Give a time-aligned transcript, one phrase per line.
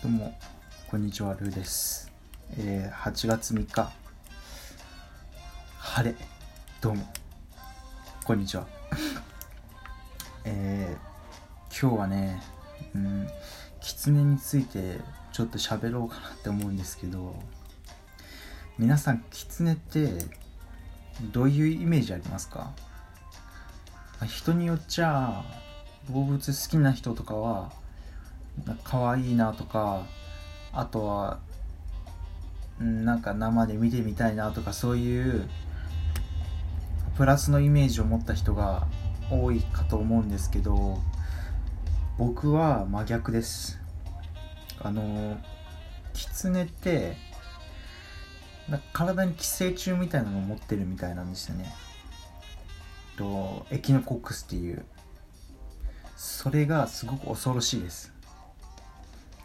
[0.00, 0.32] どうも、
[0.88, 2.12] こんにちは、ルーです。
[2.56, 3.92] えー、8月3日、
[5.76, 6.14] 晴れ、
[6.80, 7.04] どうも、
[8.24, 8.68] こんにちは。
[10.46, 12.40] えー、今日はね、
[12.94, 13.28] うん、
[13.80, 15.00] 狐について
[15.32, 17.34] ちょっと喋ろうかなって思うんですけど、
[18.78, 20.26] 皆さん、狐って
[21.32, 22.70] どういうイメージありますか？
[24.28, 25.42] 人によっちゃ、
[26.08, 27.72] 動物好きな人とかは、
[28.84, 30.06] 可愛いなとか
[30.72, 31.38] あとは
[32.78, 35.48] なんか生で見てみたいなとかそういう
[37.16, 38.86] プラスのイメージを持った人が
[39.30, 40.98] 多いかと思うんですけど
[42.16, 43.78] 僕は真逆です。
[44.80, 45.38] あの
[46.14, 47.16] 狐って
[48.92, 51.72] 体に寄生虫みたいなのを持ってるみたいなんですよね。
[53.16, 54.84] とエキノコックスっていう。
[56.16, 58.12] それがすごく恐ろしいです。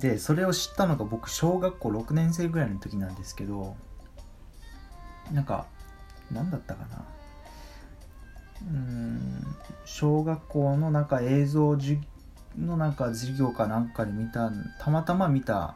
[0.00, 3.76] でそれを知ったのが僕小学校6年生ぐらいの時なんですけど
[5.32, 5.66] なんか
[6.30, 7.04] 何だったかな。
[8.62, 9.46] うーん
[9.84, 12.00] 小学校のなんか映像じ
[12.58, 15.74] のなんか授業かなんかで見たたまたま見た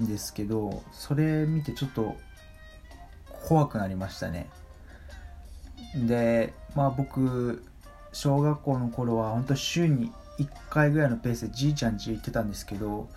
[0.00, 2.16] んですけどそれ見てちょっと
[3.46, 4.48] 怖くなりましたね。
[5.94, 7.64] でまあ僕
[8.12, 10.12] 小学校の頃は本当週に
[10.44, 13.08] 1回ぐらいのペースでじいちゃん家行ってたんですけど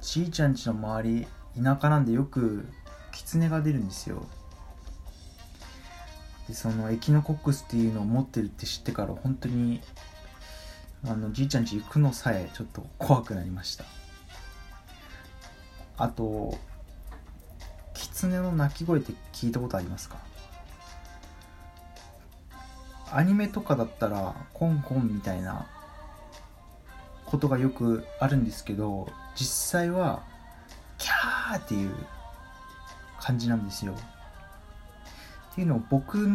[0.00, 1.26] じいちゃん家の周り
[1.62, 2.66] 田舎なんでよく
[3.12, 4.26] 狐が出るんですよ。
[6.48, 9.80] でそのエキノコックスっていうのを持ってるって知ってから本当に
[11.04, 13.84] あのじいちゃん家行くのさえちょっと怖くなりました。
[15.98, 16.56] あと
[17.94, 20.18] 狐の鳴き声って聞いたことありますか？
[23.10, 25.66] アニメとかだったらコンコンみたいな
[27.26, 30.22] ことがよくあるんですけど実際は
[30.98, 31.92] キャーっていう
[33.20, 33.92] 感じなんですよ。
[35.52, 36.28] っていうのを僕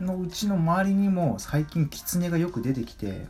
[0.00, 3.26] のうちの周りにも最近キツネがよく出てきて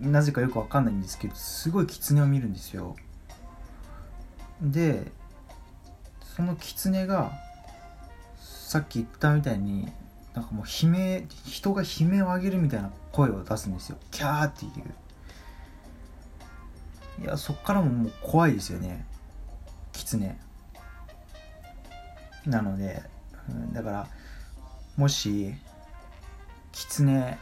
[0.00, 2.96] なぜかよくわかんないんですけどすごいキツネを見るんですよ。
[4.60, 5.12] で
[6.36, 7.32] そのキツネが
[8.40, 9.90] さっき言ったみたいに
[10.34, 13.98] なんかもう悲鳴人が悲鳴を上げるみたいな声を出すんですよ。
[14.10, 14.72] キャーっていう。
[17.22, 19.04] いやそっからももう怖いですよね。
[19.92, 20.38] キツネ
[22.46, 23.02] なので、
[23.48, 24.08] うん、だから
[24.96, 25.54] もし
[26.72, 27.38] キツネ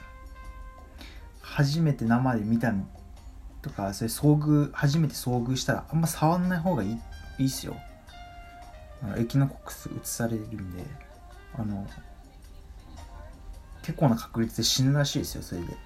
[1.41, 2.73] 初めて生で見た
[3.63, 6.99] とかそれ遭遇初めて遭遇したらあんま触んない方がいい
[7.39, 7.77] いいっすよ。
[9.03, 10.83] あのエキノコックス移されるんで
[11.55, 11.87] あの
[13.83, 15.77] 結構な確率で死ぬらしいですよそれで。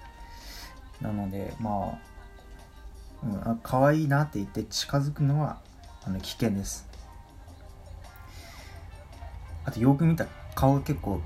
[1.01, 2.10] なのでまあ、
[3.23, 5.59] うん、あ可愛いなって言って近づくのは
[6.03, 6.87] あの危険です。
[9.63, 11.21] あとよく見た顔結構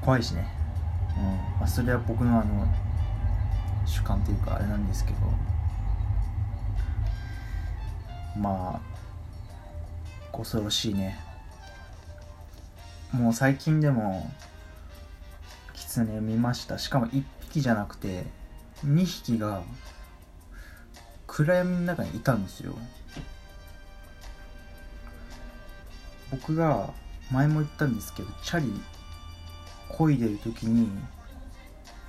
[0.00, 0.46] 怖いしね、
[1.16, 1.24] うん
[1.60, 2.66] まあ、それは僕のあの
[3.84, 5.18] 主観というかあれなんですけど。
[8.36, 8.80] ま
[10.32, 11.18] あ恐ろしいね。
[13.12, 14.28] もう最近でも
[15.72, 16.78] 狐見ました。
[16.78, 18.24] しかも1匹じゃなくて
[18.84, 19.62] 2匹が
[21.36, 22.74] 暗闇の中にいたんですよ。
[26.30, 26.90] 僕が
[27.32, 28.72] 前も言ったんですけどチャリ
[29.90, 30.88] 漕いでる時に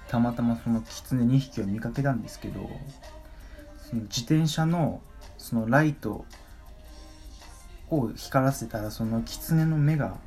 [0.08, 2.70] たまたまその狐2匹を見かけたんですけど
[3.90, 5.02] その自転車の
[5.38, 6.26] そのライト
[7.90, 10.18] を光らせたらその狐の目が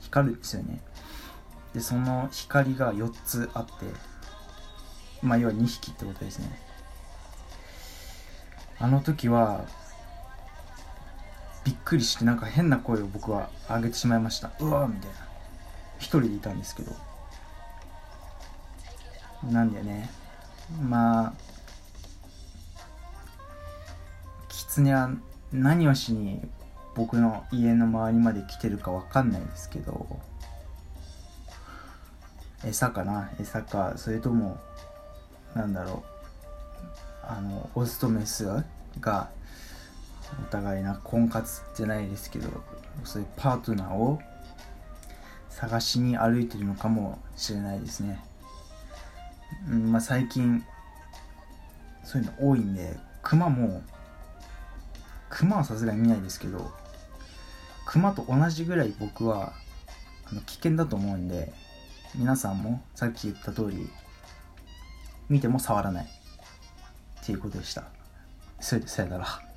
[0.00, 0.80] 光るんですよね。
[1.72, 3.72] でその光が4つあって
[5.22, 6.73] まあ要は2匹ってことですね。
[8.84, 9.64] あの時は
[11.64, 14.50] びっくりしてなんか変な声を僕は上げてしまいました。
[14.60, 15.16] うわーみたいな。
[15.96, 16.92] 一人でいたんですけど。
[19.50, 20.10] なんでね。
[20.82, 21.32] まあ
[24.48, 25.08] 狐は
[25.50, 26.46] 何をしに
[26.94, 30.20] 僕の家の周りまで来てるかわかんないですけど
[32.62, 33.30] 餌かな。
[33.40, 34.58] 餌かそれとも
[35.54, 36.14] なんだろう。
[37.28, 38.44] あのオスとメス
[39.00, 39.30] が
[40.40, 42.48] お互いな婚活じゃないですけど
[43.04, 44.20] そういうパートナーを
[45.48, 48.22] 探しに歩いてるのかもしれないですね、
[49.70, 50.64] うんまあ、最近
[52.02, 53.82] そういうの多いんでクマも
[55.30, 56.72] クマはさすがに見ないですけど
[57.86, 59.52] クマと同じぐらい僕は
[60.30, 61.52] あの危険だと思うんで
[62.14, 63.88] 皆さんもさっき言った通り
[65.28, 66.23] 見ても触らない。
[67.24, 67.84] っていうことでした。
[68.60, 69.53] それでさよなら。